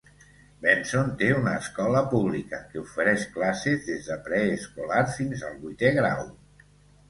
[0.61, 6.29] Benson té una escola pública, que ofereix classes des de preescolar fins al vuitè grau.